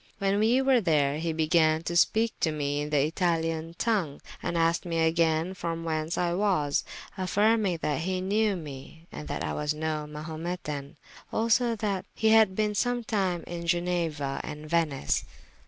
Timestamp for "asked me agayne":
4.57-5.53